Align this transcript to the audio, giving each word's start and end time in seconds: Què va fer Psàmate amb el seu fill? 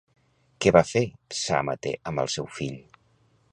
Què 0.65 0.73
va 0.77 0.81
fer 0.91 1.03
Psàmate 1.35 1.93
amb 2.13 2.25
el 2.25 2.35
seu 2.37 2.51
fill? 2.61 2.83